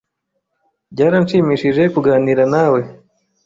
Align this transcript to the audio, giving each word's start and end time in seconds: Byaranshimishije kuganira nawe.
Byaranshimishije 0.93 1.83
kuganira 1.93 2.43
nawe. 2.53 2.81